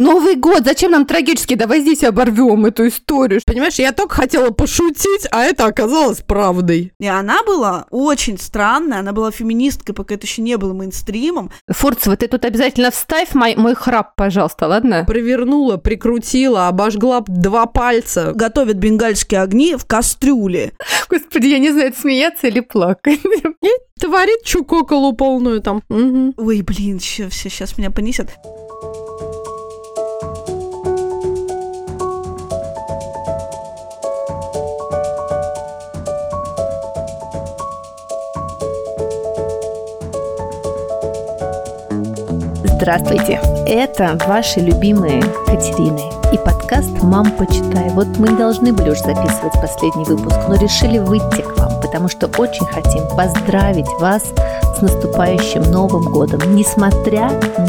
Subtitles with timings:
[0.00, 1.52] Новый год, зачем нам трагически?
[1.52, 3.42] Давай здесь оборвем эту историю.
[3.44, 6.94] Понимаешь, я только хотела пошутить, а это оказалось правдой.
[6.98, 11.50] И она была очень странная, она была феминисткой, пока это еще не было мейнстримом.
[11.68, 15.04] Фурцева, ты тут обязательно вставь мой, мой храп, пожалуйста, ладно?
[15.06, 18.32] Провернула, прикрутила, обожгла два пальца.
[18.34, 20.72] Готовят бенгальские огни в кастрюле.
[21.10, 23.20] Господи, я не знаю, смеяться или плакать.
[23.62, 25.82] И творит чукоколу полную там.
[25.90, 26.32] Мгм.
[26.38, 28.30] Ой, блин, все, все, сейчас меня понесет.
[42.80, 43.38] Здравствуйте!
[43.66, 46.00] Это ваши любимые Катерины
[46.32, 47.90] и подкаст «Мам, почитай».
[47.90, 52.26] Вот мы должны были уже записывать последний выпуск, но решили выйти к вам, потому что
[52.38, 54.32] очень хотим поздравить вас
[54.80, 57.28] с наступающим Новым годом, несмотря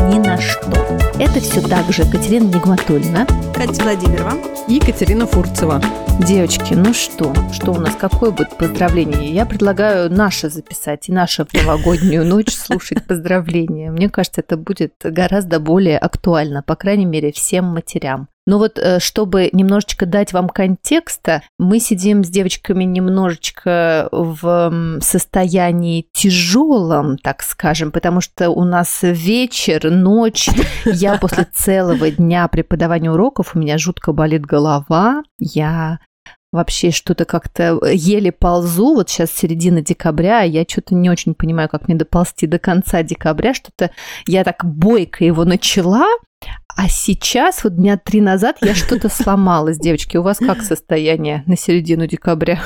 [0.10, 0.72] ни на что.
[1.20, 3.28] Это все так же Катерина Нигматульна.
[3.54, 4.32] Катя Владимирова.
[4.70, 5.82] И Екатерина Фурцева.
[6.26, 7.34] Девочки, ну что?
[7.52, 7.96] Что у нас?
[8.00, 9.34] Какое будет поздравление?
[9.34, 13.92] Я предлагаю наше записать и наше в новогоднюю ночь слушать поздравления.
[13.92, 18.30] Мне кажется, это будет гораздо более актуально, по крайней мере, всем матерям.
[18.48, 26.08] Но вот э, чтобы немножечко дать вам контекста, мы сидим с девочками немножечко в состоянии
[26.14, 30.50] тяжелом, так скажем, потому что у нас вечер, ночь.
[30.86, 35.24] Я после целого дня преподавания уроков, у меня жутко болит голова.
[35.38, 36.00] Я
[36.52, 38.96] вообще что-то как-то еле ползу.
[38.96, 43.04] Вот сейчас середина декабря, а я что-то не очень понимаю, как мне доползти до конца
[43.04, 43.54] декабря.
[43.54, 43.92] Что-то
[44.28, 46.08] я так бойко его начала,
[46.76, 50.18] а сейчас, вот дня три назад, я что-то сломалась, девочки.
[50.18, 52.62] У вас как состояние на середину декабря?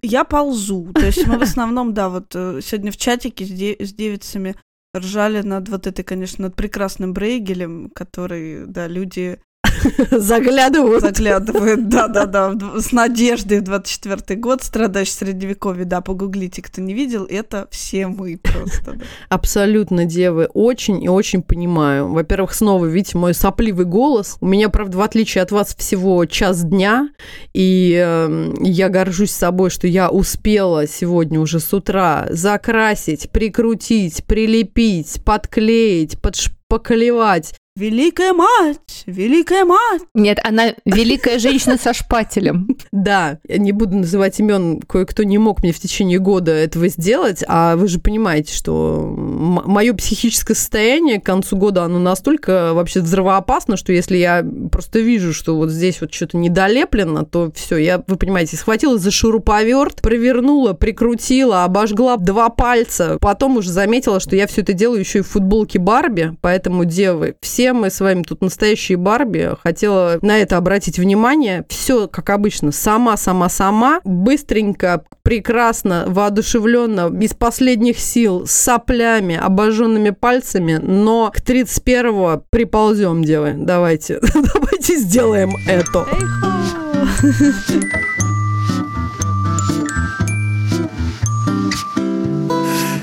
[0.00, 0.92] Я ползу.
[0.94, 4.54] То есть мы в основном, да, вот э, сегодня в чатике с, де- с девицами
[4.96, 9.40] ржали над вот этой, конечно, над прекрасным Брейгелем, который, да, люди
[10.10, 11.02] Заглядывают.
[11.02, 17.68] заглядывают, да-да-да, с надеждой в 24 год, страдающий средневековье, да, погуглите, кто не видел, это
[17.70, 18.92] все мы просто.
[18.92, 19.04] да.
[19.28, 22.08] Абсолютно, девы, очень и очень понимаю.
[22.08, 24.36] Во-первых, снова, видите, мой сопливый голос.
[24.40, 27.08] У меня, правда, в отличие от вас, всего час дня,
[27.54, 35.22] и э, я горжусь собой, что я успела сегодня уже с утра закрасить, прикрутить, прилепить,
[35.24, 37.54] подклеить, подшпаклевать.
[37.74, 40.02] Великая мать, великая мать.
[40.12, 42.76] Нет, она великая женщина со шпателем.
[42.92, 47.42] Да, я не буду называть имен, кое-кто не мог мне в течение года этого сделать,
[47.48, 53.78] а вы же понимаете, что мое психическое состояние к концу года, оно настолько вообще взрывоопасно,
[53.78, 58.16] что если я просто вижу, что вот здесь вот что-то недолеплено, то все, я, вы
[58.16, 64.60] понимаете, схватила за шуруповерт, провернула, прикрутила, обожгла два пальца, потом уже заметила, что я все
[64.60, 68.98] это делаю еще и в футболке Барби, поэтому, девы, все мы с вами тут настоящие
[68.98, 77.12] Барби, хотела на это обратить внимание, все как обычно, сама, сама, сама, быстренько, прекрасно, воодушевленно,
[77.22, 83.54] из последних сил, с соплями, обожженными пальцами, но к 31-го приползем, девы.
[83.56, 86.06] Давайте, давайте сделаем это.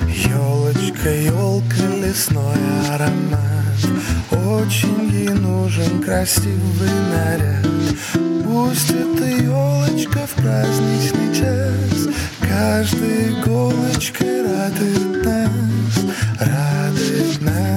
[0.07, 2.57] Елочка, елка, лесной
[2.89, 3.68] аромат
[4.31, 7.67] Очень ей нужен красивый наряд
[8.45, 12.07] Пусть эта елочка в праздничный час
[12.41, 15.99] Каждой иголочкой радует нас
[16.39, 17.69] Радует нас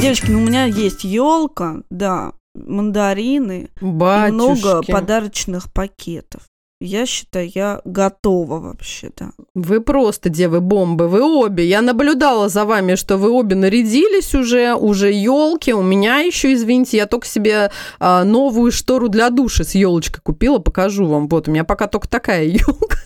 [0.00, 4.32] Девочки, ну у меня есть елка, да, мандарины и Батюшки.
[4.32, 6.47] много подарочных пакетов.
[6.80, 9.30] Я считаю, я готова вообще, да.
[9.54, 11.64] Вы просто девы бомбы, вы обе.
[11.64, 15.72] Я наблюдала за вами, что вы обе нарядились уже, уже елки.
[15.72, 20.60] У меня еще, извините, я только себе а, новую штору для души с елочкой купила,
[20.60, 21.26] покажу вам.
[21.26, 22.98] Вот у меня пока только такая елка.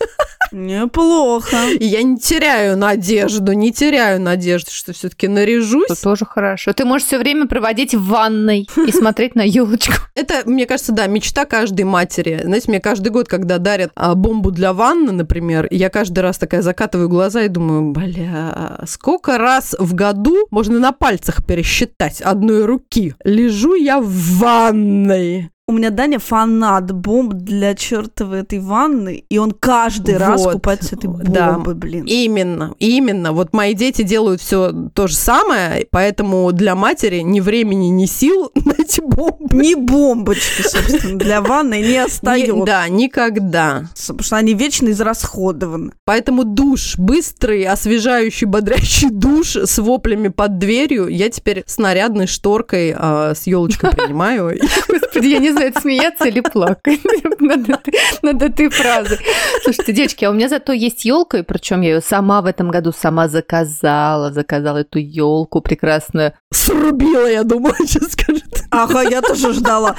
[0.53, 1.57] Неплохо.
[1.79, 5.89] И я не теряю надежду, не теряю надежды, что все-таки наряжусь.
[5.89, 6.73] Это тоже хорошо.
[6.73, 9.95] Ты можешь все время проводить в ванной и смотреть на елочку.
[10.13, 12.41] Это, мне кажется, да, мечта каждой матери.
[12.43, 16.61] Знаете, мне каждый год, когда дарят а, бомбу для ванны, например, я каждый раз такая
[16.61, 23.15] закатываю глаза и думаю, бля, сколько раз в году можно на пальцах пересчитать одной руки?
[23.23, 24.07] Лежу я в
[24.37, 25.49] ванной.
[25.73, 30.89] У меня Даня фанат бомб для чертовой этой ванны, и он каждый раз Вот, купается
[30.89, 31.53] с этой да.
[31.53, 32.05] бомбой, блин.
[32.05, 33.31] Именно, именно.
[33.31, 38.51] Вот мои дети делают все то же самое, поэтому для матери ни времени, ни сил
[38.65, 39.63] на эти бомбы.
[39.63, 42.65] Ни бомбочки, собственно, для ванны не остается.
[42.65, 43.85] Да, никогда.
[43.99, 45.93] Потому что они вечно израсходованы.
[46.05, 52.93] Поэтому душ, быстрый, освежающий, бодрящий душ с воплями под дверью, я теперь с нарядной шторкой
[52.95, 54.55] а, с елочкой принимаю.
[54.87, 56.99] Господи, я не знаю, это смеяться или плакать
[57.39, 59.19] над этой, над этой фразой.
[59.63, 62.71] Слушайте, девочки, а у меня зато есть елка, и причем я ее сама в этом
[62.71, 66.33] году сама заказала, заказала эту елку прекрасную.
[66.51, 68.63] Срубила, я думаю, сейчас скажет.
[68.69, 69.95] Ага, я тоже ждала.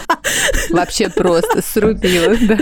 [0.71, 2.59] Вообще просто срубила, да.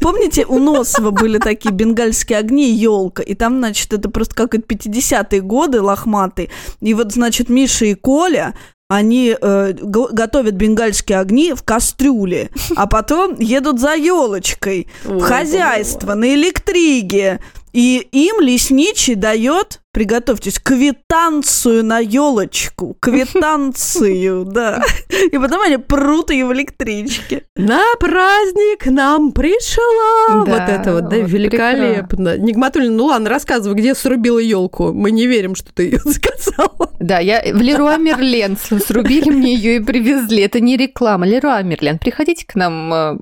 [0.00, 4.64] Помните, у Носова были такие бенгальские огни, елка, и там, значит, это просто как это
[4.66, 6.50] 50-е годы лохматые.
[6.80, 8.54] И вот, значит, Миша и Коля,
[8.96, 16.14] они э, го- готовят бенгальские огни в кастрюле, а потом едут за елочкой в хозяйство
[16.14, 17.40] на электриге.
[17.72, 22.96] И им лесничий дает, приготовьтесь, квитанцию на елочку.
[23.00, 24.82] Квитанцию, да.
[25.30, 27.44] И потом они прут ее в электричке.
[27.56, 30.44] На праздник нам пришла.
[30.44, 32.38] Да, вот это вот, да, вот великолепно.
[32.38, 34.92] Нигматуллина, ну ладно, рассказывай, где срубила елку.
[34.92, 36.90] Мы не верим, что ты ее заказала.
[36.98, 40.42] Да, я в Леруа Мерлен срубили мне ее и привезли.
[40.42, 41.26] Это не реклама.
[41.26, 43.16] Леруа Мерлен, приходите к нам э,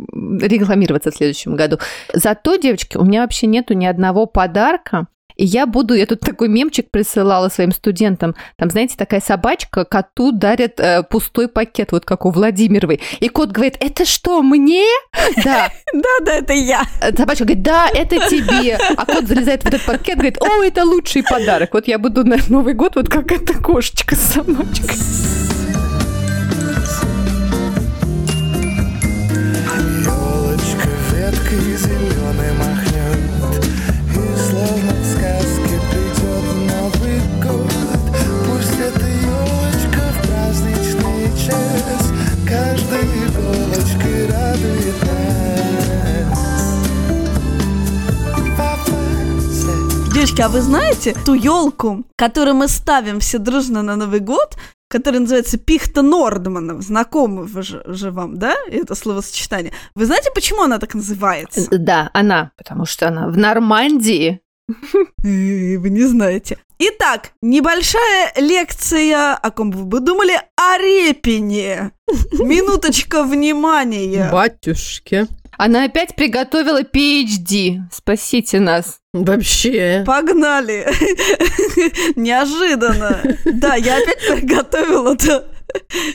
[0.47, 1.79] рекламироваться в следующем году.
[2.15, 5.07] Зато, девочки, у меня вообще нету ни одного подарка.
[5.41, 8.35] И я буду, я тут такой мемчик присылала своим студентам.
[8.59, 13.01] Там, знаете, такая собачка, коту дарят э, пустой пакет, вот как у Владимировой.
[13.21, 14.85] И кот говорит, это что, мне?
[15.43, 15.71] Да.
[15.95, 16.83] Да-да, это я.
[17.17, 18.79] Собачка говорит, да, это тебе.
[18.99, 21.73] А кот залезает в этот пакет, говорит, о, это лучший подарок.
[21.73, 24.95] Вот я буду на Новый год вот как эта кошечка с собачкой.
[30.05, 32.90] Елочка веткой зеленой махнет
[50.31, 54.57] Девочки, а вы знаете ту елку, которую мы ставим все дружно на Новый год,
[54.89, 56.81] которая называется Пихта Нордмана?
[56.81, 59.73] Знакомы вы же, же вам, да, это словосочетание?
[59.97, 61.67] Вы знаете, почему она так называется?
[61.77, 64.41] Да, она, потому что она в Нормандии.
[64.69, 64.73] Э,
[65.25, 66.59] Вы не знаете.
[66.79, 71.91] Итак, небольшая лекция, о ком бы вы думали, о Репине.
[72.39, 74.29] Минуточка внимания.
[74.31, 75.27] Батюшки.
[75.63, 77.81] Она опять приготовила PhD.
[77.93, 78.99] Спасите нас.
[79.13, 80.05] Вообще.
[80.07, 80.87] Погнали!
[82.17, 83.21] Неожиданно.
[83.45, 85.45] Да, я опять приготовила эту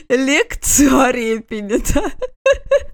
[0.08, 2.10] лекцию о Репине, да.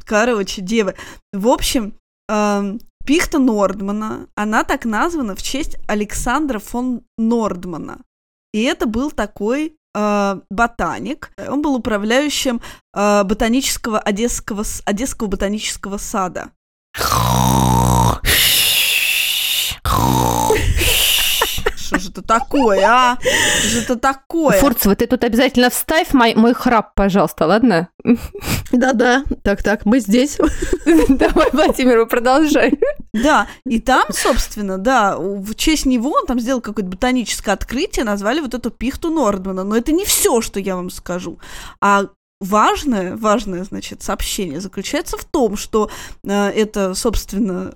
[0.04, 0.94] Короче, девы.
[1.32, 1.94] В общем,
[2.28, 8.02] эм, Пихта Нордмана, она так названа в честь Александра фон Нордмана.
[8.52, 11.30] И это был такой ботаник.
[11.48, 12.60] Он был управляющим
[12.94, 16.50] э, ботанического Одесского, Одесского ботанического сада.
[21.76, 23.18] Что же это такое, а?
[23.20, 24.58] Что же это такое?
[24.58, 27.88] Фурцева, ты тут обязательно вставь мой, мой храп, пожалуйста, ладно?
[28.72, 29.24] Да-да.
[29.42, 30.36] Так-так, мы здесь.
[31.08, 32.78] Давай, Владимир, продолжай.
[33.14, 38.40] Да, и там, собственно, да, в честь него он там сделал какое-то ботаническое открытие, назвали
[38.40, 39.64] вот эту пихту Нордмана.
[39.64, 41.38] Но это не все, что я вам скажу.
[41.80, 42.06] А
[42.42, 45.90] важное, важное, значит, сообщение заключается в том, что
[46.24, 47.72] э, это, собственно,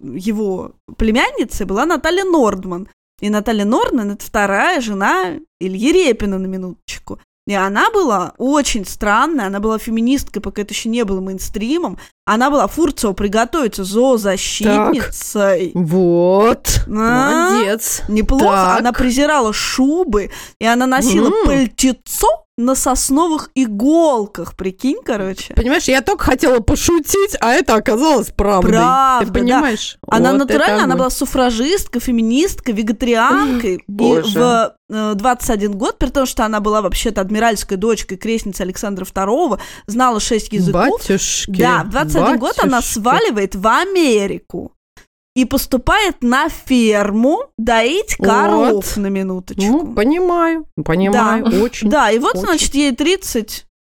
[0.00, 2.88] его племянницей была Наталья Нордман.
[3.20, 7.18] И Наталья Нордман– это вторая жена Ильи Репина, на минуточку.
[7.46, 11.96] И она была очень странная, она была феминисткой, пока это еще не было мейнстримом.
[12.24, 15.70] Она была Фурцева приготовиться зоозащитницей.
[15.74, 16.80] Вот.
[16.88, 17.50] А?
[17.52, 18.02] Молодец.
[18.08, 18.44] Неплохо.
[18.44, 18.80] Так.
[18.80, 20.30] Она презирала шубы,
[20.60, 21.46] и она носила М.
[21.46, 24.56] пальтецо на сосновых иголках.
[24.56, 25.52] Прикинь, короче.
[25.54, 28.72] Понимаешь, я только хотела пошутить, а это оказалось правдой.
[28.72, 29.40] Правда, Ты да.
[29.40, 29.98] понимаешь?
[30.08, 33.74] Она Вот натурально, она была суфражисткой, феминисткой, вегетарианкой.
[33.76, 34.38] И Боже.
[34.38, 39.60] в э, 21 год, при том, что она была вообще-то адмиральской дочкой крестницы Александра II,
[39.86, 41.00] знала шесть языков.
[41.00, 41.60] Батюшки.
[41.60, 42.94] Да, в 21 год она батюшки.
[42.94, 44.72] сваливает в Америку
[45.36, 48.26] и поступает на ферму доить Вот.
[48.26, 49.62] коров на минуточку.
[49.62, 51.90] Ну, понимаю, понимаю, очень.
[51.90, 52.46] Да, и вот, очень.
[52.46, 52.92] значит, ей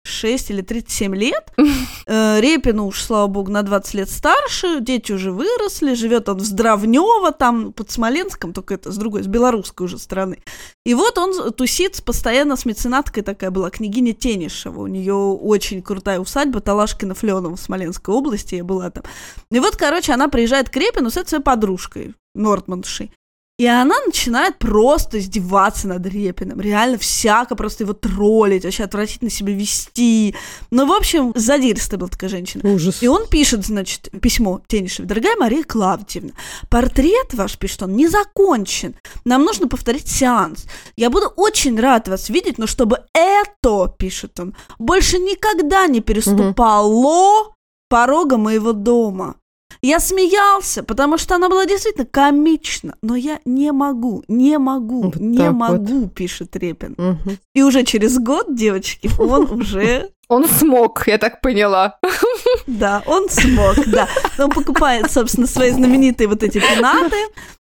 [0.04, 1.52] 36 или 37 лет.
[2.06, 4.80] Э, Репину уж, слава богу, на 20 лет старше.
[4.80, 5.94] Дети уже выросли.
[5.94, 10.42] Живет он в Здравнево, там, под Смоленском, только это с другой, с белорусской уже стороны.
[10.84, 14.82] И вот он тусит постоянно с меценаткой такая была, княгиня Тенишева.
[14.82, 19.04] У нее очень крутая усадьба Талашкина Фленова в Смоленской области, я была там.
[19.50, 23.12] И вот, короче, она приезжает к Репину с этой своей подружкой, Нортманшей.
[23.56, 26.60] И она начинает просто издеваться над Репиным.
[26.60, 30.34] Реально всяко просто его троллить, вообще отвратительно себя вести.
[30.72, 32.68] Ну, в общем, задиристая была такая женщина.
[32.68, 33.00] Ужас.
[33.00, 35.06] И он пишет, значит, письмо Тенишевой.
[35.06, 36.32] Дорогая Мария Клавдиевна,
[36.68, 38.96] портрет ваш, пишет он, не закончен.
[39.24, 40.66] Нам нужно повторить сеанс.
[40.96, 47.54] Я буду очень рад вас видеть, но чтобы это, пишет он, больше никогда не переступало
[47.88, 49.36] порога моего дома.
[49.84, 55.16] Я смеялся, потому что она была действительно комична, но я не могу, не могу, Вот
[55.16, 55.58] не так вот.
[55.58, 56.94] могу, пишет Репин.
[56.96, 57.38] Мгм.
[57.54, 61.98] И уже через год, девочки, он уже Он смог, я так поняла.
[62.66, 64.08] Да, он смог, да.
[64.38, 67.16] Он покупает, собственно, свои знаменитые вот эти пенаты,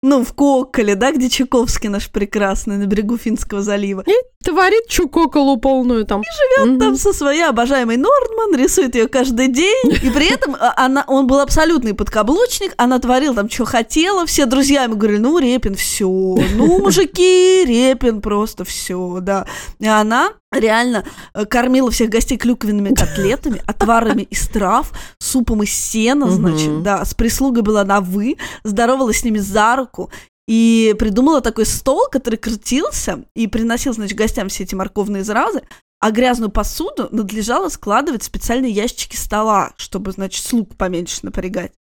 [0.01, 4.03] ну, в Коколе, да, где Чуковский наш прекрасный, на берегу Финского залива.
[4.43, 6.23] Творит чукоколу полную там.
[6.23, 11.03] Живет там со своей обожаемой Нордман, рисует ее каждый день, и при этом а, она,
[11.07, 15.75] он был абсолютный подкаблучник, она творила там, что хотела, все друзья ему говорили, ну, Репин,
[15.75, 19.45] все, ну, мужики, Репин, просто все, да.
[19.79, 26.29] И она реально э, кормила всех гостей клюквенными котлетами, отварами из трав, супом из сена,
[26.29, 30.09] значит, да, с прислугой была на «вы», здоровалась с ними за руку,
[30.47, 35.61] и придумала такой стол, который крутился и приносил, значит, гостям все эти морковные зразы,
[35.99, 41.73] а грязную посуду надлежало складывать в специальные ящики стола, чтобы, значит, слуг поменьше напрягать.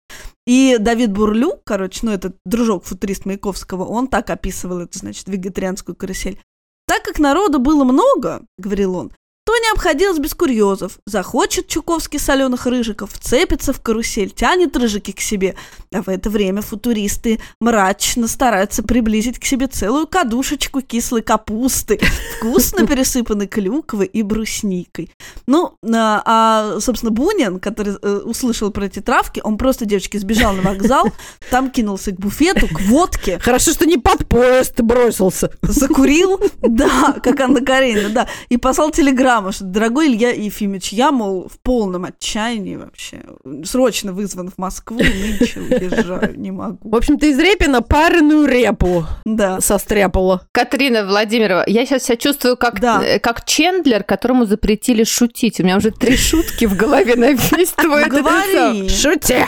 [0.46, 5.94] И Давид Бурлюк, короче, ну, этот дружок футурист Маяковского, он так описывал эту, значит, вегетарианскую
[5.94, 6.40] карусель.
[6.88, 9.12] Так как народу было много, говорил он,
[9.48, 10.98] то не обходилось без курьезов.
[11.06, 15.54] Захочет Чуковский соленых рыжиков, вцепится в карусель, тянет рыжики к себе.
[15.90, 21.98] А в это время футуристы мрачно стараются приблизить к себе целую кадушечку кислой капусты,
[22.36, 25.10] вкусно пересыпанной клюквой и брусникой.
[25.46, 30.52] Ну, а, а, собственно, Бунин, который э, услышал про эти травки, он просто, девочки, сбежал
[30.52, 31.10] на вокзал,
[31.50, 35.52] там кинулся к буфету, к водке, Хорошо, что не под поезд бросился.
[35.62, 41.48] закурил, да, как Анна Каренина, да, и послал телеграмму, что, дорогой Илья Ефимович, я, мол,
[41.48, 43.22] в полном отчаянии вообще,
[43.64, 46.96] срочно вызван в Москву, нынче уезжаю, не В могу.
[46.96, 49.60] общем, ты из Репина пареную репу Да.
[49.60, 50.42] состряпала.
[50.52, 53.02] Катрина Владимирова, я сейчас себя чувствую как, Да.
[53.04, 55.60] э, как Чендлер, которому запретили шутить.
[55.60, 58.06] У меня уже три шутки в голове на весь твой.
[58.08, 58.88] Говори.
[58.88, 59.46] Шути!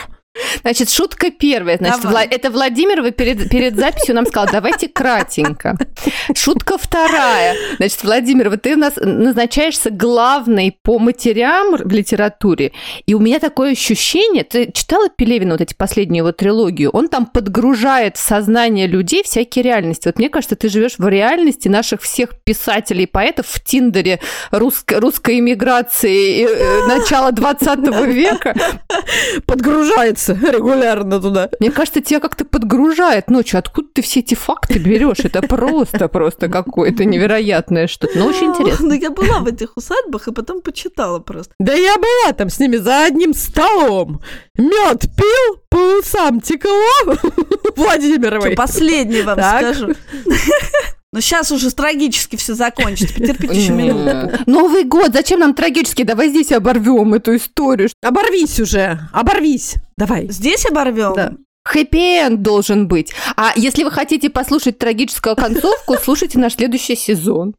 [0.61, 1.77] Значит, шутка первая.
[1.77, 2.25] Значит, Давай.
[2.27, 5.77] Вла- это Владимирова перед, перед записью нам сказала, давайте кратенько.
[6.35, 7.55] Шутка вторая.
[7.77, 12.71] Значит, Владимирова, ты у нас назначаешься главной по матерям в литературе.
[13.05, 16.91] И у меня такое ощущение, ты читала Пелевина вот эти последнюю его трилогию?
[16.91, 20.07] Он там подгружает в сознание людей всякие реальности.
[20.07, 24.19] Вот мне кажется, ты живешь в реальности наших всех писателей и поэтов в Тиндере
[24.51, 28.55] русско- русской иммиграции э, начала 20 века.
[30.21, 31.49] Подгружается регулярно туда.
[31.59, 33.59] Мне кажется, тебя как-то подгружает ночью.
[33.59, 35.19] Откуда ты все эти факты берешь?
[35.19, 38.17] Это просто, просто какое-то невероятное что-то.
[38.17, 38.89] Но очень интересно.
[38.89, 41.53] Ну, я была в этих усадьбах и потом почитала просто.
[41.59, 44.21] Да я была там с ними за одним столом.
[44.57, 46.71] Мед пил, по усам текло.
[47.75, 48.53] Владимировой.
[48.53, 49.93] Что, последнее вам скажу.
[51.13, 53.13] Но сейчас уже трагически все закончится.
[53.13, 54.43] Потерпите еще минутку.
[54.49, 56.03] Новый год, зачем нам трагически?
[56.03, 57.89] Давай здесь оборвем эту историю.
[58.01, 59.75] Оборвись уже, оборвись.
[59.97, 60.27] Давай.
[60.29, 61.13] Здесь оборвем?
[61.15, 61.33] Да.
[61.71, 63.13] Хэппи-энд должен быть.
[63.37, 67.55] А если вы хотите послушать трагическую концовку, слушайте наш следующий сезон.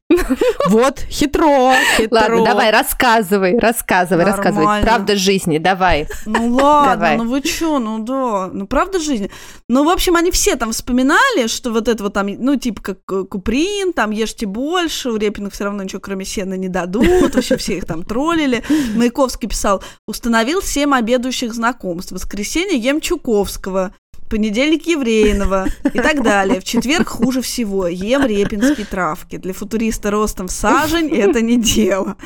[0.69, 2.19] Вот, хитро, хитро.
[2.21, 4.83] Ладно, давай, рассказывай, рассказывай, рассказывай.
[4.83, 6.07] Правда жизни, давай.
[6.27, 7.17] Ну ладно, Давай.
[7.17, 9.31] ну вы чё, ну да, ну правда жизни.
[9.69, 13.29] Ну, в общем, они все там вспоминали, что вот это вот там, ну, типа как
[13.29, 17.79] Куприн, там ешьте больше, у Репиных все равно ничего кроме сена не дадут, вообще все
[17.79, 18.63] их там троллили.
[18.95, 22.13] Маяковский писал, установил семь обедающих знакомств.
[22.13, 23.95] В воскресенье ем Чуковского,
[24.33, 26.59] понедельник Евреинова и так далее.
[26.59, 27.87] В четверг хуже всего.
[27.87, 29.37] Ем репинские травки.
[29.37, 32.17] Для футуриста ростом в сажень это не дело.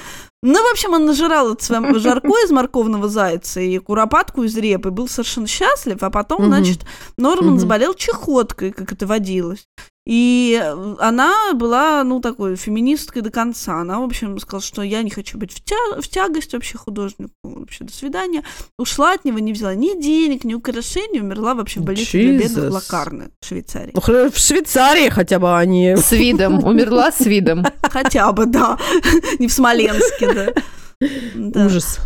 [0.48, 4.90] Ну, в общем, он нажирал это своим жарко из морковного зайца и куропатку из репы,
[4.90, 6.48] был совершенно счастлив, а потом, Мгм.
[6.48, 6.80] значит,
[7.16, 7.58] Норман Мгм.
[7.60, 9.66] заболел чехоткой, как это водилось.
[10.08, 13.80] И э, она была, ну, такой феминисткой до конца.
[13.80, 17.32] Она, в общем, сказала, что я не хочу быть в, тя- в тягость вообще художнику.
[17.42, 18.44] Вообще, до свидания.
[18.78, 22.64] Ушла от него, не взяла ни денег, ни украшений, умерла вообще в больнице для бедных
[22.66, 22.70] Jesus.
[22.70, 23.90] Лакарны в Швейцарии.
[23.94, 25.96] Ну, в Швейцарии хотя бы они...
[25.96, 26.62] С видом.
[26.64, 27.66] Умерла с видом.
[27.82, 28.78] Хотя бы, да.
[29.40, 30.32] Не в Смоленске,
[31.34, 31.66] да.
[31.66, 31.98] Ужас.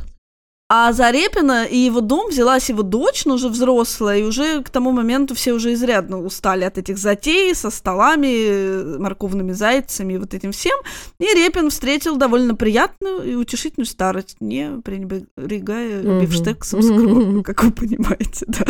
[0.73, 4.93] А Зарепина и его дом взялась его дочь, но уже взрослая, и уже к тому
[4.93, 10.53] моменту все уже изрядно устали от этих затей со столами, морковными зайцами и вот этим
[10.53, 10.79] всем.
[11.19, 16.21] И Репин встретил довольно приятную и утешительную старость, не пренебрегая Мгм.
[16.21, 18.47] бифштексом с кровью, как вы понимаете.
[18.47, 18.65] да.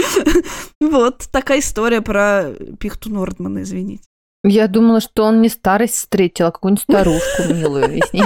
[0.81, 4.05] Вот такая история про Пихту Нордмана, извините.
[4.43, 8.25] Я думала, что он не старость встретил, а какую-нибудь старушку милую, и с ней.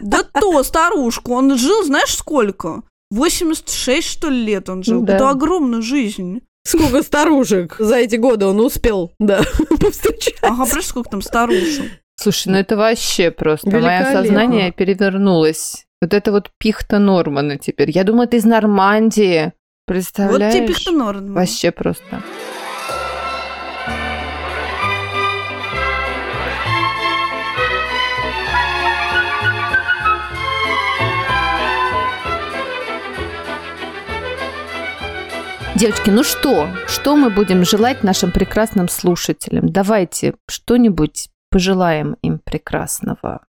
[0.00, 2.82] Да то, старушку, он жил, знаешь, сколько?
[3.12, 5.02] 86, что ли, лет он жил.
[5.02, 5.14] Да.
[5.14, 6.40] Это огромная жизнь.
[6.66, 9.40] Сколько старушек за эти годы он успел, да,
[9.80, 10.34] повстречать.
[10.42, 11.84] Ага, представляешь, сколько там старушек.
[12.18, 13.70] Слушай, ну это вообще просто.
[13.70, 15.86] Мое сознание перевернулось.
[16.00, 17.90] Вот это вот пихта Нормана теперь.
[17.90, 19.44] Я думаю, это из Нормандии.
[19.44, 19.52] Вот
[19.86, 20.54] Представляешь?
[20.54, 21.34] тебе Пихта Нордман.
[21.34, 22.22] Вообще просто.
[35.76, 36.70] Девочки, ну что?
[36.88, 39.68] Что мы будем желать нашим прекрасным слушателям?
[39.68, 43.44] Давайте что-нибудь пожелаем им прекрасного.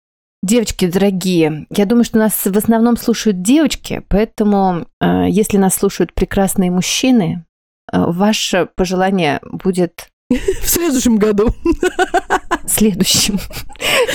[0.42, 6.14] Девочки дорогие, я думаю, что нас в основном слушают девочки, поэтому э, если нас слушают
[6.14, 7.46] прекрасные мужчины,
[7.92, 11.54] э, ваше пожелание будет В следующем году.
[12.68, 13.38] следующим.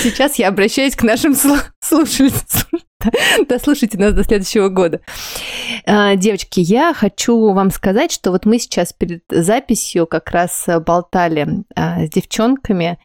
[0.03, 2.81] Сейчас я обращаюсь к нашим слу- слушателям.
[3.49, 5.01] Дослушайте нас до следующего года.
[5.87, 11.65] А, Девочки, я хочу вам сказать, что вот мы сейчас перед записью как раз болтали
[11.75, 12.99] а, с девчонками,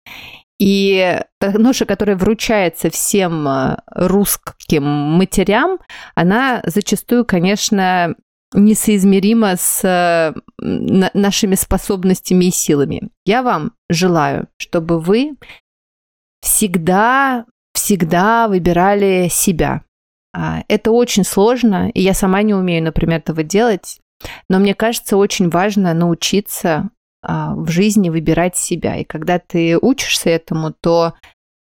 [0.59, 5.79] и ноша, которая вручается всем э, русским матерям,
[6.15, 8.15] она зачастую, конечно,
[8.53, 13.09] несоизмерима с э, на- нашими способностями и силами.
[13.25, 15.35] Я вам желаю, чтобы вы
[16.41, 17.45] всегда,
[17.83, 19.81] всегда выбирали себя.
[20.33, 23.99] А, Это очень сложно, и я сама не умею, например, этого делать,
[24.49, 26.89] но мне кажется, очень важно научиться
[27.21, 28.95] а, в жизни выбирать себя.
[28.95, 31.15] И когда ты учишься этому, то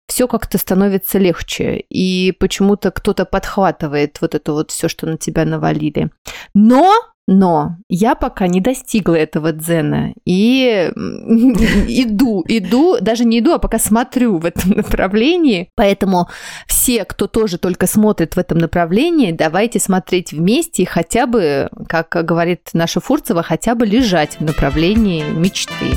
[0.08, 5.46] все как-то становится легче, и почему-то кто-то подхватывает вот это вот все, что на тебя
[5.46, 6.10] навалили.
[6.56, 6.92] Но,
[7.32, 13.78] но я пока не достигла этого дзена и иду, иду, даже не иду, а пока
[13.78, 15.70] смотрю в этом направлении.
[15.76, 16.28] Поэтому
[16.66, 22.10] все, кто тоже только смотрит в этом направлении, давайте смотреть вместе и хотя бы, как
[22.10, 25.92] говорит наша Фурцева, хотя бы лежать в направлении мечты.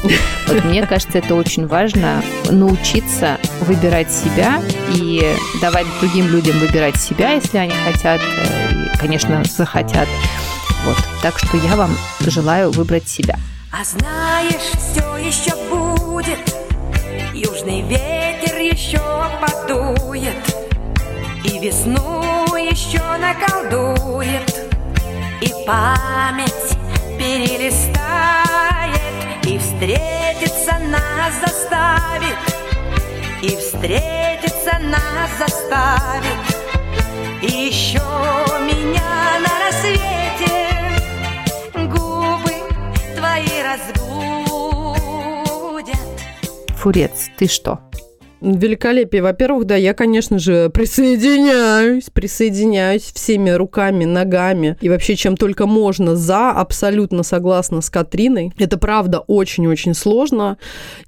[0.49, 4.61] Вот мне кажется, это очень важно научиться выбирать себя
[4.95, 5.23] и
[5.62, 10.09] давать другим людям выбирать себя, если они хотят, э, и, конечно, захотят.
[10.85, 10.97] Вот.
[11.23, 13.37] Так что я вам желаю выбрать себя.
[13.71, 16.40] А знаешь, все еще будет.
[17.33, 19.01] Южный ветер еще
[19.40, 20.35] подует.
[21.45, 24.71] И весну еще наколдует.
[25.40, 26.77] И память
[27.16, 27.92] перелистает.
[29.47, 32.38] И встретиться нас заставит.
[33.40, 36.23] И встретиться нас заставит.
[37.40, 38.01] И еще
[38.61, 40.12] меня на рассвете
[46.83, 47.79] Фурец, ты что?
[48.42, 49.22] Великолепие.
[49.22, 56.16] Во-первых, да, я, конечно же, присоединяюсь, присоединяюсь всеми руками, ногами и вообще чем только можно
[56.16, 58.52] за, абсолютно согласна с Катриной.
[58.59, 60.59] Это правда очень-очень сложно.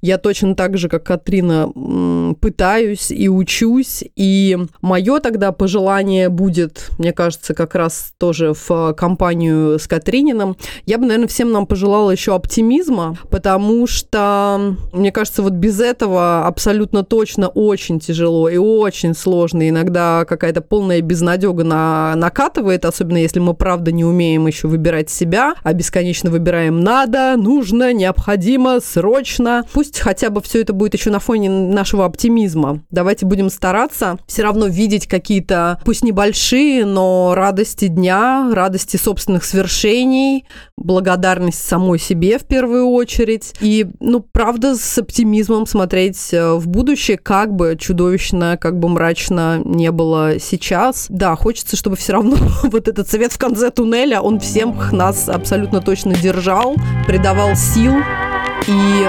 [0.01, 4.05] Я точно так же, как Катрина, пытаюсь и учусь.
[4.15, 10.55] И мое тогда пожелание будет, мне кажется, как раз тоже в компанию с Катрининым.
[10.85, 16.47] Я бы, наверное, всем нам пожелала еще оптимизма, потому что, мне кажется, вот без этого
[16.47, 19.67] абсолютно точно очень тяжело и очень сложно.
[19.67, 25.55] Иногда какая-то полная безнадега на, накатывает, особенно если мы, правда, не умеем еще выбирать себя,
[25.63, 29.65] а бесконечно выбираем надо, нужно, необходимо, срочно.
[29.73, 32.83] Пусть хотя бы все это будет еще на фоне нашего оптимизма.
[32.91, 40.45] Давайте будем стараться все равно видеть какие-то, пусть небольшие, но радости дня, радости собственных свершений,
[40.77, 43.53] благодарность самой себе в первую очередь.
[43.61, 49.61] И, ну, правда, с оптимизмом смотреть э, в будущее, как бы чудовищно, как бы мрачно
[49.63, 51.07] не было сейчас.
[51.09, 55.81] Да, хочется, чтобы все равно вот этот свет в конце туннеля, он всем нас абсолютно
[55.81, 56.75] точно держал,
[57.07, 57.93] придавал сил.
[58.67, 59.07] И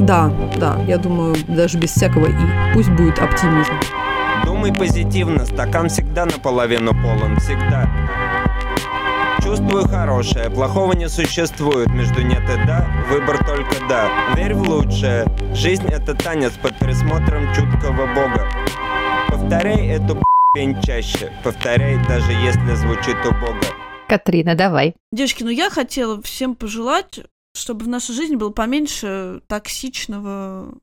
[0.00, 2.74] да, да, я думаю, даже без всякого «и».
[2.74, 3.72] Пусть будет оптимизм.
[4.44, 7.88] Думай позитивно, стакан всегда наполовину полон, всегда.
[9.50, 14.32] Чувствую хорошее, плохого не существует, между нет и да, выбор только да.
[14.36, 18.48] Верь в лучшее, жизнь это танец под присмотром чуткого бога.
[19.28, 20.22] Повторяй эту
[20.54, 21.32] пень чаще.
[21.42, 23.58] Повторяй, даже если звучит убого.
[24.08, 24.94] Катрина, давай.
[25.10, 27.18] Девочки, ну я хотела всем пожелать,
[27.52, 30.74] чтобы в нашей жизни было поменьше токсичного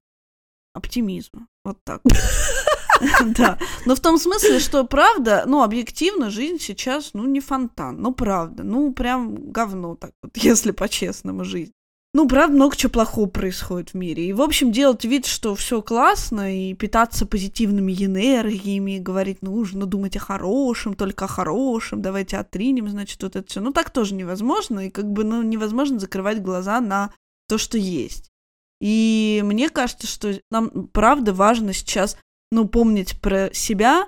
[0.74, 1.48] оптимизма.
[1.64, 2.02] Вот так.
[3.38, 3.58] Да.
[3.86, 8.02] Но в том смысле, что правда, ну, объективно, жизнь сейчас, ну, не фонтан.
[8.02, 8.64] Ну, правда.
[8.64, 11.72] Ну, прям говно так вот, если по-честному жизнь.
[12.14, 14.28] Ну, правда, много чего плохого происходит в мире.
[14.28, 20.16] И, в общем, делать вид, что все классно, и питаться позитивными энергиями, говорить, нужно думать
[20.16, 23.62] о хорошем, только о хорошем, давайте отринем, значит, вот это все.
[23.62, 27.12] Ну, так тоже невозможно, и как бы, ну, невозможно закрывать глаза на
[27.48, 28.32] то, что есть.
[28.80, 32.18] И мне кажется, что нам, правда, важно сейчас,
[32.52, 34.08] ну, помнить про себя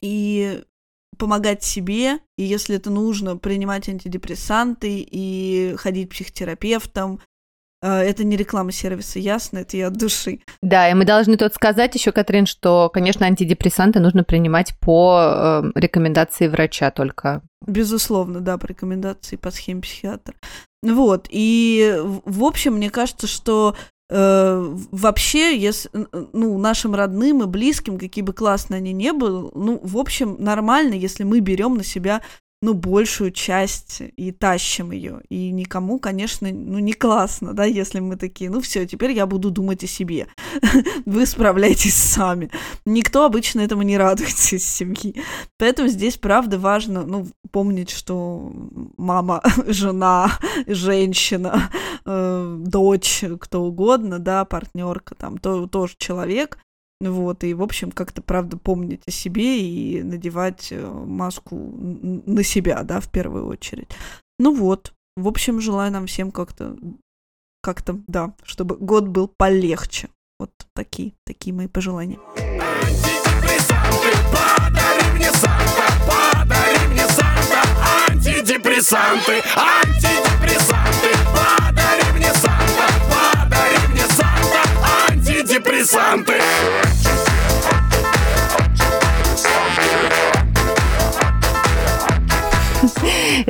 [0.00, 0.62] и
[1.18, 7.20] помогать себе, и если это нужно, принимать антидепрессанты и ходить к психотерапевтам.
[7.82, 9.58] Э, Это не реклама сервиса, ясно?
[9.58, 10.40] Это я от души.
[10.62, 15.72] Да, и мы должны тут сказать еще, Катрин, что, конечно, антидепрессанты нужно принимать по э,
[15.74, 17.42] рекомендации врача только.
[17.66, 20.34] Безусловно, да, по рекомендации по схеме психиатра.
[20.82, 23.74] Вот, и в общем, мне кажется, что
[24.08, 25.90] э, вообще, если,
[26.32, 30.94] ну, нашим родным и близким, какие бы классные они не были, ну, в общем, нормально,
[30.94, 32.22] если мы берем на себя
[32.62, 35.20] ну, большую часть и тащим ее.
[35.28, 39.50] И никому, конечно, ну, не классно, да, если мы такие, ну, все, теперь я буду
[39.50, 40.26] думать о себе.
[41.06, 42.50] Вы справляйтесь сами.
[42.86, 45.22] Никто обычно этому не радуется из семьи.
[45.58, 48.52] Поэтому здесь, правда, важно, ну, помнить, что
[48.96, 50.32] мама, жена,
[50.66, 51.70] женщина,
[52.06, 56.58] э, дочь, кто угодно, да, партнерка, там, то, тоже человек,
[57.00, 62.82] вот, и, в общем, как-то, правда, помнить о себе и надевать э, маску на себя,
[62.84, 63.88] да, в первую очередь.
[64.38, 66.76] Ну вот, в общем, желаю нам всем как-то,
[67.62, 70.08] как-то, да, чтобы год был полегче.
[70.38, 72.18] Вот такие, такие мои пожелания.
[78.08, 84.62] Антидепрессанты, антидепрессанты, подари мне Санта, подари мне Санта,
[85.10, 86.34] антидепрессанты.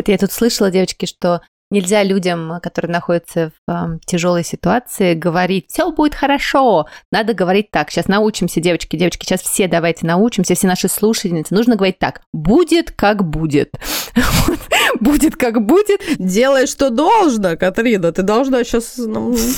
[0.07, 5.91] Это я тут слышала, девочки, что нельзя людям, которые находятся в тяжелой ситуации, говорить, все
[5.91, 6.87] будет хорошо.
[7.11, 7.91] Надо говорить так.
[7.91, 11.53] Сейчас научимся, девочки, девочки, сейчас все давайте научимся, все наши слушательницы.
[11.53, 12.23] Нужно говорить так.
[12.33, 13.75] Будет, как будет.
[14.47, 14.61] Вот.
[15.01, 16.01] Будет, как будет.
[16.19, 18.13] Делай, что должно, Катрина.
[18.13, 18.99] Ты должна сейчас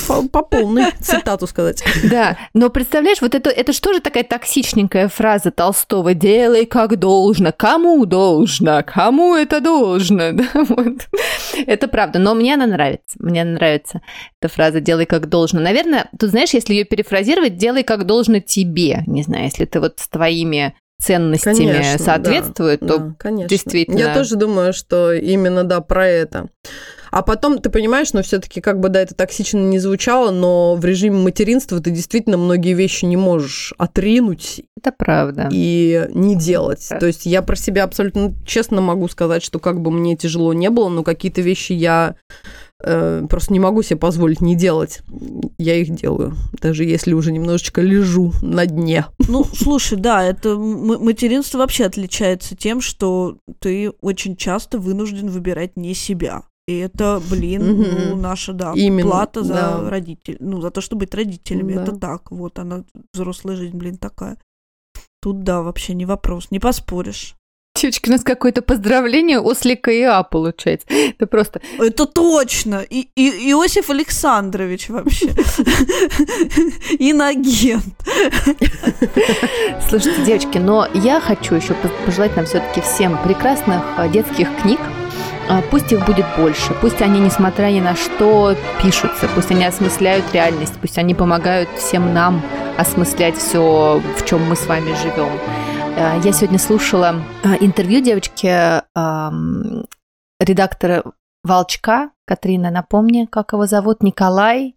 [0.07, 1.83] по, по полной цитату сказать.
[2.03, 6.13] Да, но представляешь, вот это, это что же такая токсичненькая фраза Толстого?
[6.13, 7.51] Делай, как должно.
[7.51, 8.83] Кому должно?
[8.85, 10.29] Кому это должно?
[10.39, 11.07] Да, вот.
[11.65, 13.17] Это правда, но мне она нравится.
[13.19, 14.01] Мне она нравится
[14.41, 15.59] эта фраза «делай как должно».
[15.59, 19.03] Наверное, тут, знаешь, если ее перефразировать, «делай как должно тебе».
[19.07, 23.49] Не знаю, если ты вот с твоими ценностями Конечно, соответствует, да, то да, конечно.
[23.49, 23.97] действительно.
[23.97, 26.49] Я тоже думаю, что именно, да, про это.
[27.11, 30.85] А потом, ты понимаешь, ну, все-таки, как бы, да, это токсично не звучало, но в
[30.85, 35.49] режиме материнства ты действительно многие вещи не можешь отринуть Это правда.
[35.51, 36.85] и не делать.
[36.89, 36.99] Да.
[36.99, 40.69] То есть я про себя абсолютно честно могу сказать, что как бы мне тяжело не
[40.69, 42.15] было, но какие-то вещи я
[42.83, 45.01] э, просто не могу себе позволить не делать.
[45.57, 49.05] Я их делаю, даже если уже немножечко лежу на дне.
[49.27, 55.93] Ну, слушай, да, это материнство вообще отличается тем, что ты очень часто вынужден выбирать не
[55.93, 56.43] себя.
[56.67, 58.09] И это, блин, Мгм.
[58.09, 59.89] ну, наша, да, Именно, плата за да.
[59.89, 60.37] родителей.
[60.39, 61.73] Ну, за то, чтобы быть родителями.
[61.73, 61.81] Да.
[61.83, 62.29] Это так.
[62.31, 64.37] Вот она, взрослая жизнь, блин, такая.
[65.19, 67.35] Тут, да, вообще не вопрос, не поспоришь.
[67.81, 70.85] Девочки, у нас какое-то поздравление ослика и А получается.
[70.89, 71.61] Это просто...
[71.79, 72.81] Это точно!
[72.89, 75.27] И, и- Иосиф Александрович вообще.
[76.99, 77.85] Инагент.
[79.87, 81.73] Слушайте, девочки, но я хочу еще
[82.05, 84.79] пожелать нам все-таки всем прекрасных э, детских книг.
[85.47, 90.25] А, Пусть их будет больше, пусть они, несмотря ни на что, пишутся, пусть они осмысляют
[90.33, 92.41] реальность, пусть они помогают всем нам
[92.77, 95.29] осмыслять все, в чем мы с вами живем.
[95.97, 99.85] Э, Я сегодня слушала э, интервью девочки, эм,
[100.39, 101.03] редактора
[101.43, 104.75] Волчка, Катрина, напомни, как его зовут, Николай,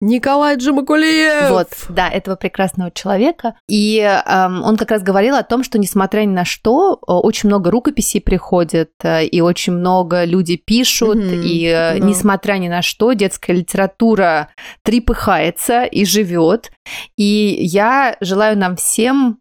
[0.00, 1.50] Николай Джамакулиев!
[1.50, 3.54] вот, да, этого прекрасного человека.
[3.68, 7.48] И эм, он как раз говорил о том, что несмотря ни на что, э, очень
[7.48, 12.06] много рукописей приходит, э, и очень много люди пишут, Мгм, и э, да.
[12.06, 14.48] несмотря ни на что, детская литература
[14.82, 16.70] трепыхается и живет.
[17.16, 19.38] И я желаю нам всем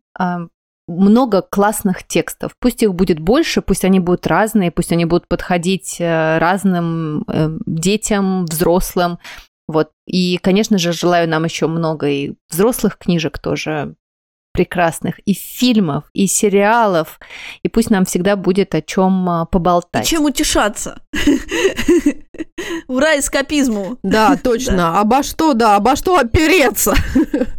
[0.88, 2.54] много классных текстов.
[2.60, 7.58] Пусть их будет больше, пусть они будут разные, пусть они будут подходить э, разным э,
[7.66, 9.20] детям, взрослым.
[9.68, 9.92] Вот.
[10.06, 13.96] И, конечно же, желаю нам еще много и взрослых книжек тоже
[14.54, 17.20] прекрасных и фильмов, и сериалов,
[17.64, 20.08] и пусть нам всегда будет о чем И поболтать.
[20.08, 21.02] чем утешаться?
[22.88, 23.98] Ура эскапизму!
[24.04, 25.00] Да, точно.
[25.00, 26.94] Обо что, да, обо что опереться.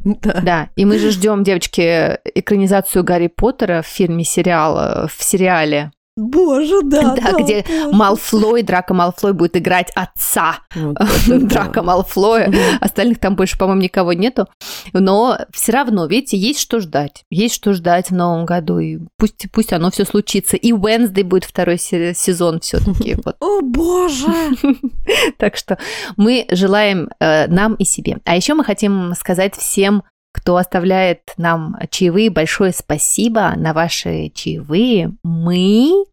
[0.04, 0.40] Да.
[0.42, 5.90] Да, и мы же ждем, девочки, экранизацию Гарри Поттера в фильме сериала, в сериале.
[6.16, 7.96] Боже, да, Да, где боже.
[7.96, 11.38] Малфлой, Драко Малфлой будет играть отца Вот это да.
[11.38, 12.52] Драко Малфлоя.
[12.80, 14.46] Остальных там больше, по-моему, никого нету.
[14.92, 17.24] Но все равно, видите, есть что ждать.
[17.30, 18.78] Есть что ждать в новом году.
[18.78, 20.56] И пусть, пусть оно все случится.
[20.56, 23.16] И Wednesday будет второй се- сезон все-таки.
[23.24, 23.36] Вот.
[23.40, 24.28] О, боже!
[25.38, 25.78] Так что
[26.16, 28.18] мы желаем э, нам и себе.
[28.24, 30.02] А еще мы хотим сказать всем,
[30.34, 35.12] кто оставляет нам чаевые, большое спасибо на ваши чаевые.
[35.22, 36.04] Мы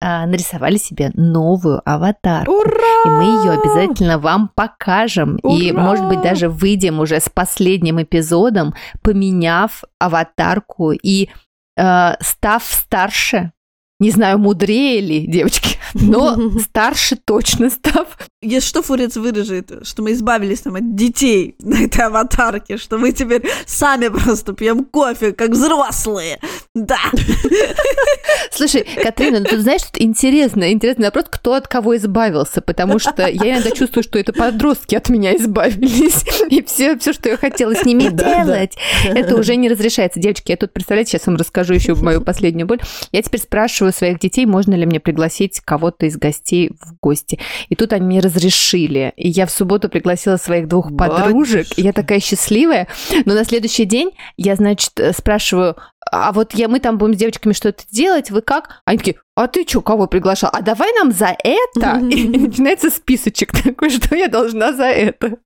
[0.00, 2.52] э, нарисовали себе новую аватарку.
[2.52, 3.02] Ура!
[3.06, 5.36] И мы ее обязательно вам покажем.
[5.36, 5.82] И, Ура!
[5.82, 11.30] может быть, даже выйдем уже с последним эпизодом, поменяв аватарку и
[11.78, 13.52] э, став старше.
[14.00, 18.06] Не знаю, мудрее ли, девочки, но старше точно став.
[18.42, 23.12] Если что, Фурец вырежет, что мы избавились там от детей на этой аватарке, что мы
[23.12, 26.38] теперь сами просто пьем кофе, как взрослые.
[26.74, 26.98] Да.
[28.50, 33.26] Слушай, Катрина, ну тут знаешь, тут интересно, интересный вопрос, кто от кого избавился, потому что
[33.28, 37.74] я иногда чувствую, что это подростки от меня избавились, и все, все, что я хотела
[37.74, 38.44] с ними Да, да.
[38.44, 40.20] делать, это уже не разрешается.
[40.20, 42.80] Девочки, я тут, представляете, сейчас вам расскажу еще мою последнюю боль.
[43.12, 47.38] Я теперь спрашиваю своих детей, можно ли мне пригласить кого-то из гостей в гости.
[47.68, 49.12] И тут они мне разрешили.
[49.16, 52.88] И я в субботу пригласила своих двух подружек, и я такая счастливая.
[53.24, 55.76] Но на следующий день я, значит, э, спрашиваю,
[56.10, 58.80] а вот я, мы там будем с девочками что-то делать, вы как?
[58.84, 60.50] Они такие, а ты что, кого приглашал?
[60.52, 61.98] А давай нам за это?
[62.10, 65.36] И начинается списочек такой, что я должна за это.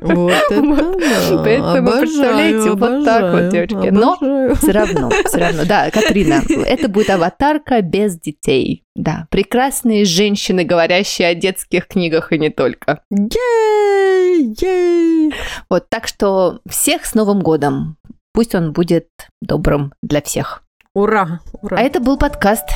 [0.00, 1.42] Вот это.
[1.44, 3.90] Поэтому, представляете, вот так вот, девочки.
[3.90, 4.16] Но
[4.56, 5.64] все равно, все равно.
[5.66, 8.84] Да, Катрина, это будет аватарка без детей.
[8.94, 13.02] Да, прекрасные женщины, говорящие о детских книгах и не только.
[13.10, 15.32] Ей, ей.
[15.70, 17.96] Вот, так что всех с Новым годом.
[18.38, 19.08] Пусть он будет
[19.42, 20.62] добрым для всех.
[20.94, 21.76] Ура, ура.
[21.76, 22.66] А это был подкаст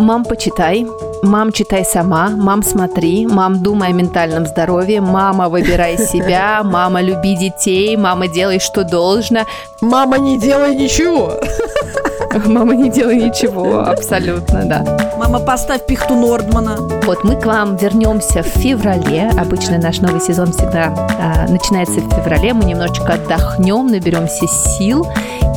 [0.00, 0.84] «Мам, почитай»,
[1.22, 7.36] «Мам, читай сама», «Мам, смотри», «Мам, думай о ментальном здоровье», «Мама, выбирай себя», «Мама, люби
[7.36, 9.46] детей», «Мама, делай, что должно»,
[9.80, 11.34] Мама, не делай ничего.
[12.46, 14.98] «Мама, не делай ничего», абсолютно, да.
[15.16, 16.76] Мама, поставь пихту Нордмана.
[17.04, 19.30] Вот мы к вам вернемся в феврале.
[19.38, 22.52] Обычно наш новый сезон всегда а, начинается в феврале.
[22.52, 25.06] Мы немножечко отдохнем, наберемся сил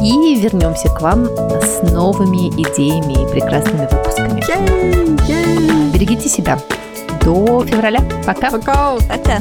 [0.02, 4.44] и вернемся к вам с новыми идеями и прекрасными выпусками.
[4.48, 5.92] Ей, ей.
[5.92, 6.58] Берегите себя.
[7.24, 8.00] До февраля.
[8.26, 8.52] Пока.
[8.52, 8.96] Пока.
[9.08, 9.40] Пока.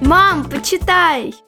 [0.00, 1.42] Мам, почитай!